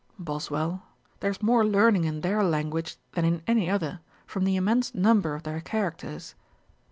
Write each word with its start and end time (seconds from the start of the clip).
BOSWELL. 0.17 0.81
'There 1.19 1.29
is 1.29 1.43
more 1.43 1.63
learning 1.63 2.05
in 2.05 2.21
their 2.21 2.43
language 2.43 2.97
than 3.11 3.23
in 3.23 3.43
any 3.45 3.69
other, 3.69 3.99
from 4.25 4.45
the 4.45 4.55
immense 4.55 4.95
number 4.95 5.35
of 5.35 5.43
their 5.43 5.61
characters.' 5.61 6.33